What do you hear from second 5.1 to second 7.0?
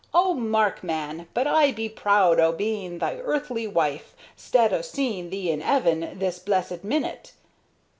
thee in 'eaven this blessed